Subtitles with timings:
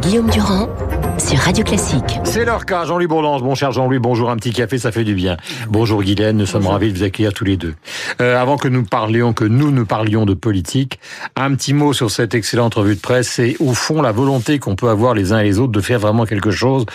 [0.00, 0.68] Guillaume Durand
[1.18, 2.18] sur Radio Classique.
[2.24, 3.42] C'est leur cas, Jean-Louis Bourlange.
[3.42, 5.36] Mon cher Jean-Louis, bonjour, un petit café, ça fait du bien.
[5.68, 7.74] Bonjour Guylaine, nous sommes ravis de vous accueillir tous les deux.
[8.20, 10.98] Euh, avant que nous parlions, que nous nous parlions de politique,
[11.36, 13.28] un petit mot sur cette excellente revue de presse.
[13.28, 15.98] C'est au fond la volonté qu'on peut avoir les uns et les autres de faire
[15.98, 16.86] vraiment quelque chose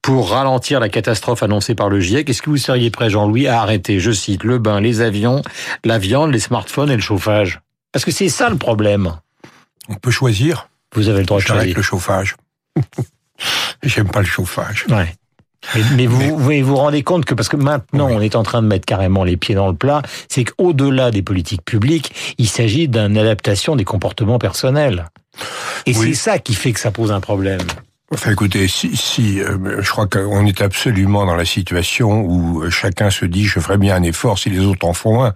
[0.00, 2.30] pour ralentir la catastrophe annoncée par le GIEC.
[2.30, 5.42] Est-ce que vous seriez prêt, Jean-Louis, à arrêter, je cite, le bain, les avions,
[5.84, 7.60] la viande, les smartphones et le chauffage?
[7.90, 9.14] Parce que c'est ça le problème.
[9.88, 10.68] On peut choisir.
[10.94, 11.76] Vous avez le droit de J'arrête choisir.
[11.76, 12.36] le chauffage.
[13.82, 14.86] J'aime pas le chauffage.
[14.88, 15.14] Ouais.
[15.76, 18.62] Mais, mais vous, vous vous rendez compte que parce que maintenant on est en train
[18.62, 22.88] de mettre carrément les pieds dans le plat, c'est qu'au-delà des politiques publiques, il s'agit
[22.88, 25.06] d'une adaptation des comportements personnels.
[25.86, 26.08] Et Oui.
[26.08, 27.60] c'est ça qui fait que ça pose un problème.
[28.14, 32.68] Enfin, écoutez, si, si euh, je crois qu'on est absolument dans la situation où euh,
[32.68, 35.32] chacun se dit je ferai bien un effort si les autres en font un.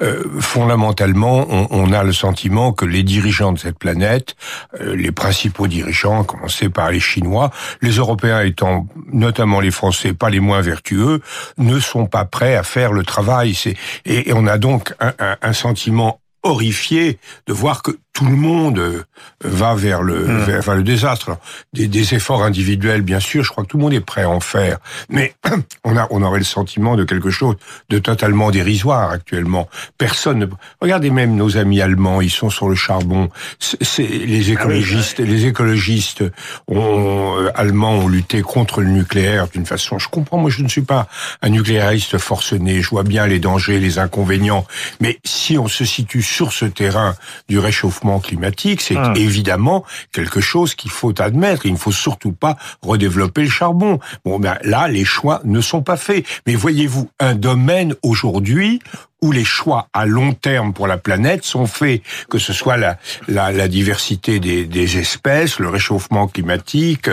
[0.00, 4.36] Euh, fondamentalement, on, on a le sentiment que les dirigeants de cette planète,
[4.80, 7.50] euh, les principaux dirigeants, à commencer par les Chinois,
[7.82, 11.20] les Européens étant notamment les Français pas les moins vertueux,
[11.58, 13.58] ne sont pas prêts à faire le travail.
[14.04, 18.36] Et, et on a donc un, un, un sentiment horrifié de voir que tout le
[18.36, 19.04] monde euh,
[19.42, 21.38] va vers le vers, vers le désastre.
[21.72, 24.30] Des, des efforts individuels, bien sûr, je crois que tout le monde est prêt à
[24.30, 25.34] en faire, mais
[25.84, 27.56] on a on aurait le sentiment de quelque chose
[27.88, 29.68] de totalement dérisoire actuellement.
[29.96, 30.46] Personne ne
[30.80, 33.30] regardez même nos amis allemands, ils sont sur le charbon.
[33.58, 36.24] C'est les écologistes, les écologistes
[36.68, 39.98] ont, euh, allemands ont lutté contre le nucléaire d'une façon.
[39.98, 41.08] Je comprends, moi je ne suis pas
[41.42, 42.82] un nucléariste forcené.
[42.82, 44.66] Je vois bien les dangers, les inconvénients,
[45.00, 47.14] mais si on se situe sur ce terrain
[47.48, 49.14] du réchauffement climatique, c'est Hum.
[49.16, 51.66] évidemment quelque chose qu'il faut admettre.
[51.66, 53.98] Il ne faut surtout pas redévelopper le charbon.
[54.24, 56.24] Bon, ben là, les choix ne sont pas faits.
[56.46, 58.80] Mais voyez-vous, un domaine aujourd'hui
[59.22, 62.96] où les choix à long terme pour la planète sont faits, que ce soit la,
[63.28, 67.08] la, la diversité des, des espèces, le réchauffement climatique,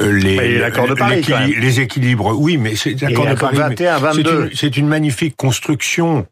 [0.00, 1.22] euh, les, l'accord de Paris,
[1.60, 2.36] les équilibres.
[2.36, 3.58] Oui, mais c'est l'accord de Paris.
[3.58, 4.44] mais 21, c'est 22.
[4.46, 6.26] une- C'est une magnifique construction.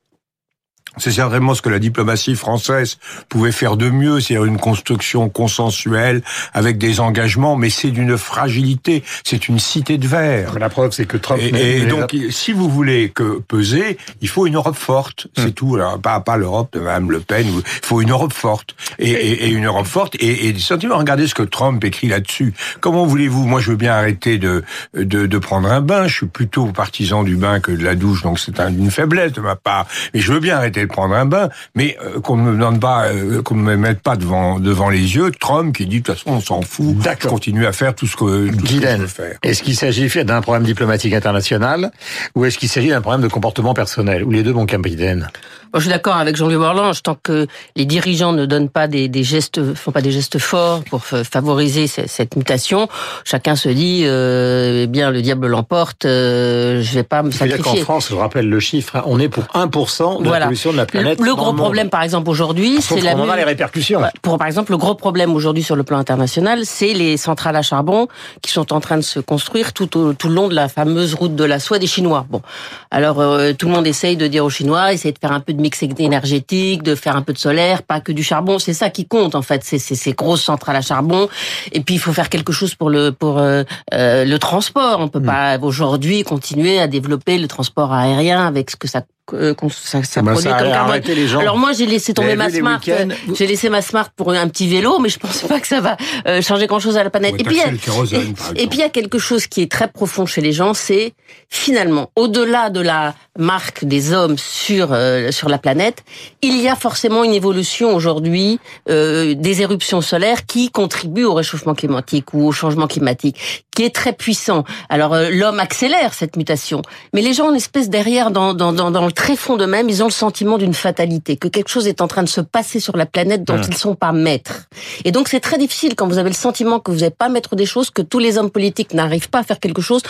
[0.97, 6.23] C'est certainement ce que la diplomatie française pouvait faire de mieux, c'est-à-dire une construction consensuelle
[6.53, 10.59] avec des engagements, mais c'est d'une fragilité, c'est une cité de verre.
[10.59, 11.41] La preuve, c'est que Trump...
[11.43, 15.53] Et, et donc, si vous voulez que peser, il faut une Europe forte, c'est Hum.
[15.53, 15.75] tout.
[15.77, 17.47] Alors, pas pas l'Europe de Mme Le Pen.
[17.49, 20.99] Il faut une Europe forte et, et, et une Europe forte et, et des sentiments.
[20.99, 22.53] Regardez ce que Trump écrit là-dessus.
[22.81, 24.63] Comment voulez-vous Moi, je veux bien arrêter de,
[24.95, 26.07] de de prendre un bain.
[26.09, 29.33] Je suis plutôt partisan du bain que de la douche, donc c'est un- une faiblesse
[29.33, 29.87] de ma part.
[30.15, 33.07] Mais je veux bien arrêter prendre un bain, mais euh, qu'on ne me donne pas,
[33.07, 36.31] euh, qu'on me mette pas devant devant les yeux Trump qui dit de toute façon
[36.37, 36.97] on s'en fout.
[37.23, 39.37] Je continue à faire tout ce que, tout ce que je Guylaine, veux faire.
[39.43, 41.91] est-ce qu'il s'agit d'un problème diplomatique international
[42.35, 44.25] ou est-ce qu'il s'agit d'un problème de comportement personnel?
[44.25, 45.29] Ou les deux, mon capitaine
[45.73, 47.03] Moi, je suis d'accord avec Jean-Louis Borlange.
[47.03, 50.83] Tant que les dirigeants ne donnent pas des, des gestes, font pas des gestes forts
[50.91, 52.89] pour favoriser ce- cette mutation,
[53.25, 56.05] chacun se dit, euh, eh bien, le diable l'emporte.
[56.07, 57.85] euh, je vais pas me C'est-à-dire qu'en sacrifier.
[57.85, 60.87] France, je rappelle le chiffre, hein, on est pour 1% de la pollution de la
[60.87, 61.21] planète.
[61.21, 61.57] le gros monde.
[61.59, 64.01] problème, par exemple, aujourd'hui, c'est la en a les répercussions.
[64.23, 67.63] Pour par exemple, le gros problème aujourd'hui sur le plan international, c'est les centrales à
[67.63, 68.09] charbon
[68.43, 71.15] qui sont en train de se construire tout au tout le long de la fameuse
[71.15, 72.27] route de la soie des Chinois.
[72.29, 72.43] Bon,
[72.91, 75.53] alors euh, tout le monde essaye de dire aux Chinois, essayez de faire un peu
[75.53, 78.59] de mix énergétique, de faire un peu de solaire, pas que du charbon.
[78.59, 81.29] C'est ça qui compte en fait, c'est ces grosses centrales à charbon.
[81.73, 83.63] Et puis il faut faire quelque chose pour le pour euh,
[83.95, 85.01] euh, le transport.
[85.01, 89.03] On peut pas aujourd'hui continuer à développer le transport aérien avec ce que ça
[89.35, 90.73] euh, ça, ça Ben, comme carbone.
[90.73, 91.41] arrêté les gens.
[91.41, 92.81] Alors moi j'ai laissé tomber ma smart.
[92.89, 95.81] euh, J'ai laissé ma smart pour un petit vélo, mais je pense pas que ça
[95.81, 95.97] va
[96.27, 97.35] euh, changer grand chose à la planète.
[97.35, 100.27] Ouais, Et puis, et- et puis il y a quelque chose qui est très profond
[100.27, 101.15] chez les gens, c'est
[101.49, 106.03] finalement au-delà de la marque des hommes sur euh, sur la planète,
[106.43, 108.59] il y a forcément une évolution aujourd'hui
[108.89, 113.95] euh, des éruptions solaires qui contribuent au réchauffement climatique ou au changement climatique, qui est
[113.95, 114.65] très puissant.
[114.89, 116.83] Alors euh, l'homme accélère cette mutation,
[117.15, 119.91] mais les gens ont une espèce derrière dans dans dans, dans le très fond d'eux-mêmes,
[119.91, 122.81] ils ont le sentiment d'une fatalité, que quelque chose est en train de se passer
[122.81, 123.63] sur la planète dont Hum.
[123.69, 124.63] ils sont pas maîtres.
[125.05, 127.55] Et donc c'est très difficile quand vous avez le sentiment que vous n'êtes pas maître
[127.55, 130.01] des choses, que tous les hommes politiques n'arrivent pas à faire quelque chose.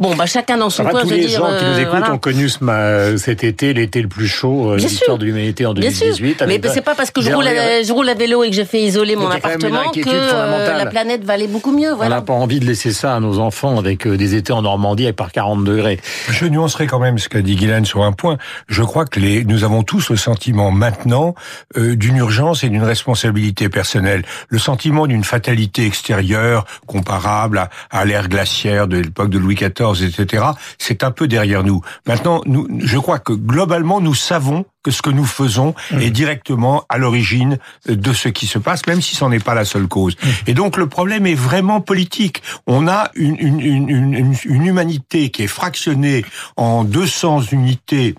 [0.00, 1.38] Bon, bah chacun dans son coin tous les dire.
[1.38, 2.12] gens qui nous euh, écoutent voilà.
[2.12, 5.64] ont connu ce, ma- cet été, l'été le plus chaud euh, de l'histoire de l'humanité
[5.64, 6.42] en Bien sûr, 2018.
[6.48, 8.64] mais c'est pas parce que je roule, à, je roule à vélo et que j'ai
[8.64, 11.92] fait isoler mon même appartement que euh, la planète va aller beaucoup mieux.
[11.94, 14.62] On n'a pas envie de laisser ça à nos enfants avec euh, des étés en
[14.62, 16.00] Normandie avec par 40 degrés.
[16.30, 18.38] Je nuancerai quand même ce qu'a dit Guylaine sur un point.
[18.68, 21.34] Je crois que les, nous avons tous le sentiment maintenant
[21.76, 24.24] euh, d'une urgence et d'une responsabilité personnelle.
[24.48, 30.02] Le sentiment d'une fatalité extérieure comparable à, à l'ère glaciaire de l'époque de Louis XIV,
[30.02, 30.44] etc.
[30.78, 31.80] C'est un peu derrière nous.
[32.06, 36.00] Maintenant, nous, je crois que globalement, nous savons que ce que nous faisons mmh.
[36.00, 37.58] est directement à l'origine
[37.88, 40.14] de ce qui se passe, même si ce n'est pas la seule cause.
[40.14, 40.28] Mmh.
[40.46, 42.40] Et donc le problème est vraiment politique.
[42.68, 46.24] On a une, une, une, une humanité qui est fractionnée
[46.56, 48.14] en 200 unités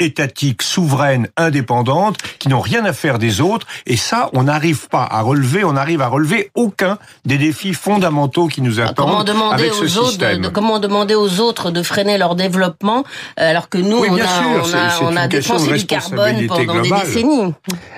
[0.00, 3.66] étatiques, souveraines, indépendantes, qui n'ont rien à faire des autres.
[3.86, 8.48] Et ça, on n'arrive pas à relever, on n'arrive à relever aucun des défis fondamentaux
[8.48, 10.38] qui nous attendent comment demander avec ce aux système.
[10.38, 13.04] Autres de, comment demander aux autres de freiner leur développement,
[13.40, 14.24] euh, alors que nous, on, a,
[14.62, 17.54] on, a, on a dépensé du carbone pendant des décennies.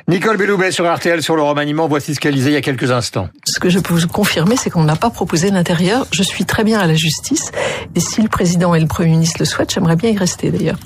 [0.06, 2.90] Nicole Belloubet sur RTL sur le remaniement, voici ce qu'elle disait il y a quelques
[2.90, 3.28] instants.
[3.44, 6.06] Ce que je peux vous confirmer, c'est qu'on n'a pas proposé l'intérieur.
[6.12, 7.50] Je suis très bien à la justice.
[7.94, 10.78] Et si le président et le Premier ministre le souhaitent, j'aimerais bien y rester d'ailleurs.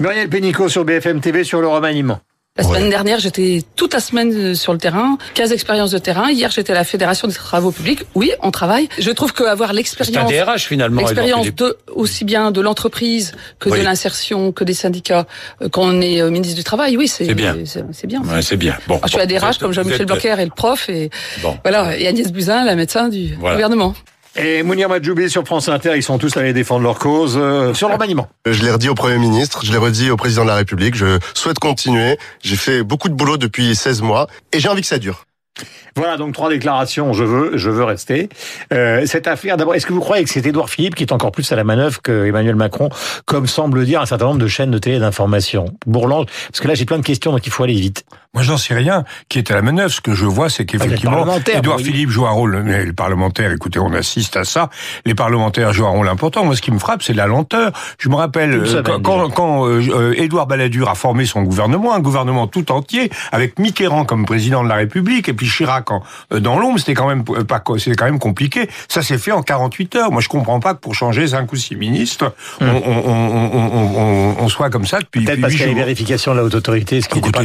[0.00, 2.20] Muriel Pénicaud sur BFM TV sur le remaniement.
[2.56, 6.30] La semaine dernière, j'étais toute la semaine euh, sur le terrain, 15 expériences de terrain.
[6.30, 8.02] Hier, j'étais à la Fédération des travaux publics.
[8.14, 8.88] Oui, on travaille.
[8.98, 10.30] Je trouve qu'avoir l'expérience...
[10.30, 11.00] C'est un DRH finalement.
[11.00, 13.78] L'expérience de, aussi bien de l'entreprise que oui.
[13.78, 15.26] de l'insertion, que des syndicats,
[15.62, 17.54] euh, quand on est euh, ministre du Travail, oui, c'est bien.
[17.92, 18.22] C'est bien.
[18.22, 18.78] Ouais, c'est bien.
[18.88, 21.10] Bon, je suis bon, à DRH comme Jean-Michel Blanquer et le prof et
[21.42, 21.58] bon.
[21.62, 23.56] voilà, et Agnès Buzyn, la médecin du voilà.
[23.56, 23.94] gouvernement.
[24.36, 27.88] Et Mounir Majoubi sur France Inter, ils sont tous allés défendre leur cause euh, sur
[27.88, 28.28] leur maniement.
[28.46, 31.18] Je l'ai redit au Premier ministre, je l'ai redit au Président de la République, je
[31.34, 32.16] souhaite continuer.
[32.40, 35.24] J'ai fait beaucoup de boulot depuis 16 mois et j'ai envie que ça dure.
[35.96, 37.12] Voilà donc trois déclarations.
[37.12, 38.28] Je veux, je veux rester.
[38.72, 41.32] Euh, cette affaire, d'abord, est-ce que vous croyez que c'est Édouard Philippe qui est encore
[41.32, 42.88] plus à la manœuvre que Emmanuel Macron,
[43.26, 45.66] comme semble dire un certain nombre de chaînes de télé d'information?
[45.86, 48.04] Bourlange, parce que là j'ai plein de questions, donc il faut aller vite.
[48.32, 49.90] Moi, j'en sais rien qui est à la manœuvre.
[49.90, 51.84] Ce que je vois, c'est qu'effectivement, Édouard oui.
[51.84, 52.62] Philippe joue un rôle.
[52.64, 54.70] Mais les parlementaires, écoutez, on assiste à ça.
[55.04, 56.44] Les parlementaires jouent un rôle important.
[56.44, 57.72] Moi, ce qui me frappe, c'est la lenteur.
[57.98, 61.98] Je me rappelle euh, quand, quand, quand euh, Édouard Balladur a formé son gouvernement, un
[61.98, 66.38] gouvernement tout entier, avec Mitterrand comme président de la République et puis Chirac en, euh,
[66.38, 68.70] dans l'ombre, c'était quand même pas, c'était quand même compliqué.
[68.86, 70.12] Ça s'est fait en 48 heures.
[70.12, 72.68] Moi, je comprends pas que pour changer cinq ou six ministres, hum.
[72.68, 75.24] on, on, on, on, soit comme ça depuis.
[75.24, 77.42] Peut-être parce qu'il y a les vérifications de la haute autorité, ce qui n'était pas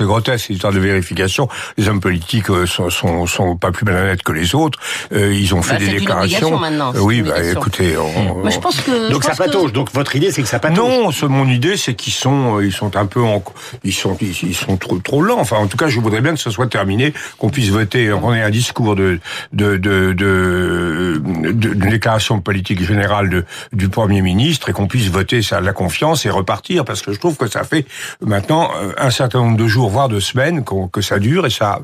[0.00, 1.48] c'est grotesque, cette histoire de vérification.
[1.76, 4.78] Les hommes politiques sont, sont, sont pas plus malhonnêtes que les autres.
[5.12, 6.58] Euh, ils ont fait bah, des déclarations.
[6.58, 7.96] Maintenant, oui, bah, écoutez.
[7.98, 9.70] On, Mais je pense que, donc je ça patauge.
[9.70, 9.74] Que...
[9.74, 10.78] Donc votre idée, c'est que ça patauge.
[10.78, 13.44] Non, ce, mon idée, c'est qu'ils sont, ils sont un peu, en,
[13.84, 15.38] ils sont, ils, ils, sont trop, trop lents.
[15.38, 18.32] Enfin, en tout cas, je voudrais bien que ce soit terminé, qu'on puisse voter, qu'on
[18.32, 19.20] ait un discours de,
[19.52, 23.44] de, de, de, de, de déclaration politique générale de,
[23.74, 27.18] du premier ministre et qu'on puisse voter ça la confiance et repartir, parce que je
[27.18, 27.84] trouve que ça fait
[28.24, 31.80] maintenant un certain nombre de jours, voire de semaines que ça dure et ça,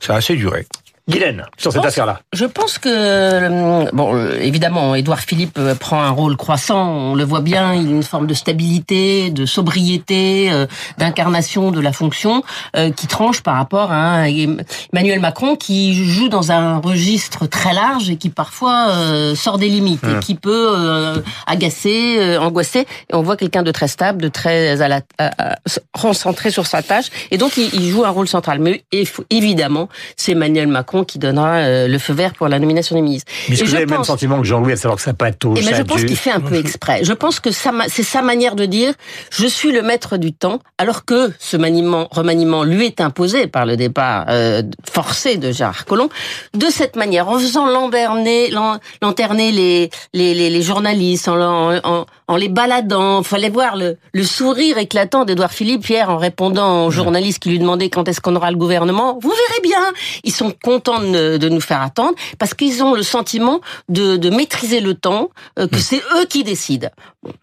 [0.00, 0.66] ça a assez duré.
[1.06, 2.20] Guylaine, sur cette affaire-là.
[2.32, 7.74] Je pense que, bon, évidemment, Édouard Philippe prend un rôle croissant, on le voit bien,
[7.74, 10.66] il a une forme de stabilité, de sobriété, euh,
[10.96, 12.42] d'incarnation de la fonction,
[12.74, 18.08] euh, qui tranche par rapport à Emmanuel Macron, qui joue dans un registre très large
[18.08, 20.16] et qui parfois euh, sort des limites, hum.
[20.16, 24.28] et qui peut euh, agacer, euh, angoisser, et on voit quelqu'un de très stable, de
[24.28, 25.56] très à la, à, à,
[25.92, 28.58] concentré sur sa tâche, et donc il, il joue un rôle central.
[28.58, 28.84] Mais
[29.28, 33.32] évidemment, c'est Emmanuel Macron qui donnera euh, le feu vert pour la nomination des ministres.
[33.48, 35.58] Mais est-ce que vous avez le même sentiment que Jean-Louis, à savoir que ça patauge
[35.58, 37.00] et mais Je pense qu'il fait un peu exprès.
[37.02, 38.92] Je pense que c'est sa manière de dire
[39.30, 43.66] «je suis le maître du temps», alors que ce maniement, remaniement lui est imposé par
[43.66, 46.10] le départ euh, forcé de Gérard Collomb.
[46.52, 48.52] De cette manière, en faisant lanterner,
[49.00, 53.96] lanterner les, les, les, les journalistes, en, en, en les baladant, il fallait voir le,
[54.12, 58.20] le sourire éclatant d'Edouard Philippe hier en répondant aux journalistes qui lui demandaient quand est-ce
[58.20, 59.18] qu'on aura le gouvernement.
[59.22, 59.80] Vous verrez bien,
[60.24, 64.30] ils sont contents de, de nous faire attendre parce qu'ils ont le sentiment de, de
[64.30, 65.78] maîtriser le temps, euh, que mmh.
[65.78, 66.88] c'est eux qui décident.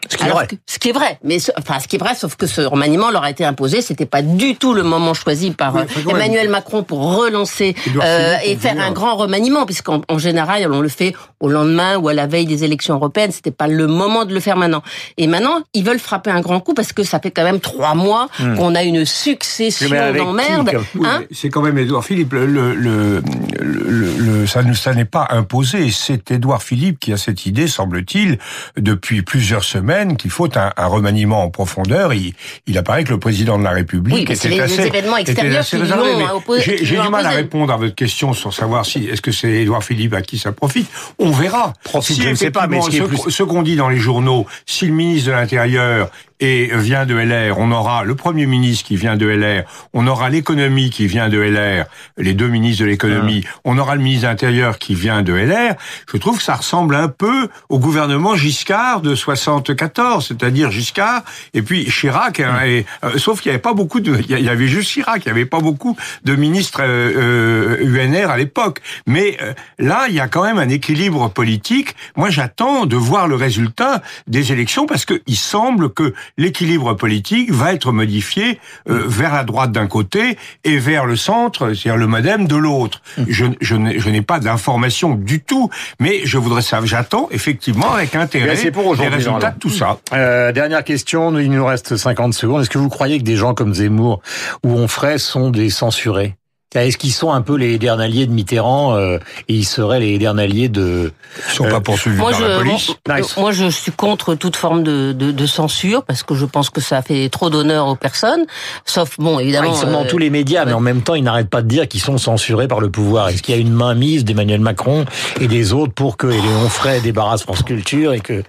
[0.09, 0.47] Ce qui est vrai.
[0.47, 2.61] Que, ce qui est vrai, mais ce, enfin ce qui est vrai, sauf que ce
[2.61, 6.09] remaniement leur a été imposé, c'était pas du tout le moment choisi par oui, euh,
[6.09, 10.89] Emmanuel Macron pour relancer euh, et faire un grand remaniement, puisqu'en en général on le
[10.89, 14.33] fait au lendemain ou à la veille des élections européennes, c'était pas le moment de
[14.33, 14.83] le faire maintenant.
[15.17, 17.95] Et maintenant, ils veulent frapper un grand coup parce que ça fait quand même trois
[17.95, 18.55] mois mmh.
[18.57, 20.71] qu'on a une succession d'emmerdes.
[21.03, 22.33] Hein c'est quand même Edouard Philippe.
[22.33, 23.21] Le, le,
[23.59, 25.91] le, le ça, ça n'est pas imposé.
[25.91, 28.37] C'est Edouard Philippe qui a cette idée, semble-t-il,
[28.77, 32.13] depuis plusieurs semaine qu'il faut un, un, remaniement en profondeur.
[32.13, 32.33] Il,
[32.67, 35.65] il, apparaît que le président de la République oui, était les, assez, les événements extérieurs
[35.65, 36.77] qui lui ont opposé.
[36.83, 39.83] J'ai du mal à répondre à votre question sur savoir si est-ce que c'est Édouard
[39.83, 40.89] Philippe à qui ça profite.
[41.19, 41.73] On verra.
[41.83, 44.93] Profite, si je ne sais pas, mais ce qu'on dit dans les journaux, si le
[44.93, 46.09] ministre de l'Intérieur
[46.41, 50.29] et vient de LR, on aura le Premier ministre qui vient de LR, on aura
[50.29, 51.85] l'économie qui vient de LR,
[52.17, 53.59] les deux ministres de l'économie, Ah.
[53.63, 55.75] on aura le ministre de l'Intérieur qui vient de LR,
[56.11, 61.61] je trouve que ça ressemble un peu au gouvernement Giscard de 74, c'est-à-dire Giscard et
[61.61, 64.67] puis Chirac, hein, et, euh, sauf qu'il n'y avait pas beaucoup de, il y avait
[64.67, 68.81] juste Chirac, il n'y avait pas beaucoup de ministres euh, euh, UNR à l'époque.
[69.05, 71.95] Mais euh, là, il y a quand même un équilibre politique.
[72.15, 77.51] Moi, j'attends de voir le résultat des élections parce que il semble que l'équilibre politique
[77.51, 78.59] va être modifié
[78.89, 83.01] euh, vers la droite d'un côté et vers le centre, c'est-à-dire le MoDem de l'autre.
[83.27, 85.69] Je, je n'ai je n'ai pas d'informations du tout,
[85.99, 86.87] mais je voudrais savoir.
[86.87, 89.53] J'attends effectivement avec intérêt Ben, pour les résultats alors.
[89.53, 89.97] de tout ça.
[90.13, 92.61] Euh, dernière question, il nous reste 50 secondes.
[92.61, 94.21] Est-ce que vous croyez que des gens comme Zemmour
[94.63, 96.35] ou Onfray sont des censurés?
[96.73, 99.17] Est-ce qu'ils sont un peu les derniers de Mitterrand euh,
[99.49, 101.11] et ils seraient les derniers de...
[101.49, 102.91] Ils sont Euh, pas poursuivis Moi par je, la police.
[103.07, 103.35] moi, Nice.
[103.37, 106.79] moi, je suis contre toute forme de, de, de censure parce que je pense que
[106.79, 108.45] ça fait trop d'honneur aux personnes.
[108.85, 109.73] Sauf, bon, Ah, évidemment.
[109.73, 111.67] ils sont dans euh, tous les médias, mais en même temps, ils n'arrêtent pas de
[111.67, 113.27] dire qu'ils sont censurés par le pouvoir.
[113.27, 115.03] Est-ce qu'il y a une main mise d'Emmanuel Macron
[115.41, 118.43] et des autres pour que les Onfray débarrassent France Culture et que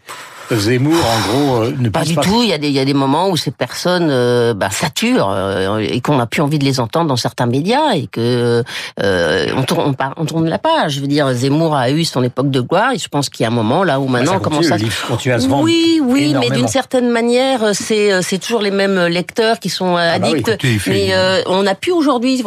[0.50, 2.22] Zemmour, en gros, euh, ne Pas du pas...
[2.22, 2.42] tout.
[2.42, 5.30] Il y a des, il y a des moments où ces personnes euh, bah, saturent
[5.30, 8.62] euh, et qu'on n'a plus envie de les entendre dans certains médias et que
[9.02, 10.92] euh, on, tourne, on, par- on tourne la page.
[10.96, 13.46] Je veux dire, Zemmour a eu son époque de gloire et je pense qu'il y
[13.46, 15.64] a un moment là où maintenant ça on commence continue, à continue à se vendre
[15.64, 20.12] Oui, oui, mais d'une certaine manière, c'est c'est toujours les mêmes lecteurs qui sont euh,
[20.14, 20.86] Ah bah oui, addicts.
[20.88, 22.42] mais euh, on n'a plus aujourd'hui.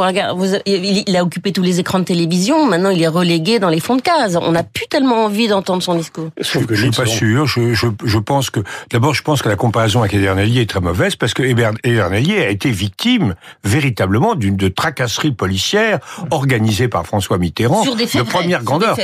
[0.65, 2.65] il, il a occupé tous les écrans de télévision.
[2.65, 4.37] Maintenant, il est relégué dans les fonds de case.
[4.41, 6.29] On n'a plus tellement envie d'entendre son discours.
[6.41, 7.45] Sauf que Je suis pas sûr.
[7.45, 8.59] Je, je, je pense que
[8.91, 12.49] d'abord, je pense que la comparaison avec Edernelli est très mauvaise parce que Edernelli a
[12.49, 15.99] été victime véritablement d'une de tracasserie policière
[16.31, 18.95] organisée par François Mitterrand Sur des faits de vrais, première grandeur.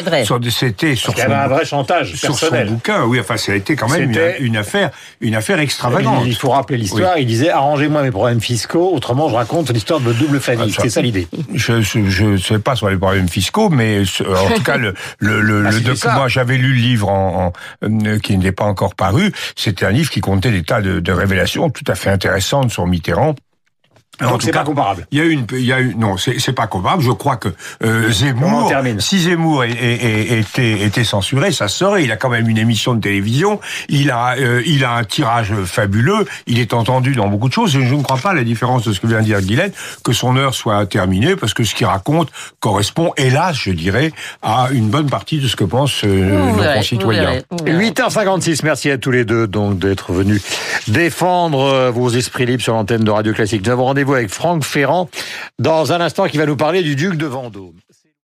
[0.49, 2.69] C'était sur Il y avait un son, vrai chantage sur son personnel.
[2.69, 3.03] bouquin.
[3.05, 6.23] Oui, enfin, ça a été quand même une, affaire, une affaire extravagante.
[6.25, 7.17] Il faut rappeler l'histoire.
[7.17, 10.73] Il disait arrangez-moi mes problèmes fiscaux, autrement je raconte l'histoire de double famille.
[10.77, 11.27] Ah, C'est ça l'idée.
[11.53, 15.41] Je je ne sais pas sur les problèmes fiscaux, mais en tout cas le le,
[15.41, 15.65] le,
[16.03, 19.31] Ah, le j'avais lu le livre en, en- euh, qui n'est pas encore paru.
[19.55, 22.87] C'était un livre qui comptait des tas de, de révélations tout à fait intéressantes sur
[22.87, 23.35] Mitterrand.
[24.21, 25.07] En Donc tout c'est cas, pas comparable.
[25.11, 27.03] Il y a une, il y a une, non, c'est c'est pas comparable.
[27.03, 27.49] Je crois que
[27.83, 32.03] euh, en Zemmour, si Zemmour est- est- est- était était censuré, ça serait.
[32.03, 33.59] Il a quand même une émission de télévision.
[33.89, 36.25] Il a, euh, il a un tirage fabuleux.
[36.47, 37.75] Il est entendu dans beaucoup de choses.
[37.75, 39.71] Et je ne crois pas, à la différence de ce que vient de dire Guylaine,
[40.03, 44.11] que son heure soit terminée, parce que ce qu'il raconte correspond, hélas, je dirais,
[44.41, 47.21] à une bonne partie de ce que pensent euh, nos concitoyens.
[47.23, 47.89] verrez, vous verrez.
[47.91, 50.41] 8h56, merci à tous les deux donc d'être venus
[50.87, 53.65] défendre euh, vos esprits libres sur l'antenne de Radio Classique.
[53.65, 55.09] Nous avons rendez-vous avec Franck Ferrand
[55.59, 57.75] dans un instant qui va nous parler du duc de Vendôme.